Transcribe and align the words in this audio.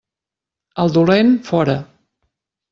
El 0.85 0.95
dolent, 0.95 1.31
fora. 1.53 1.79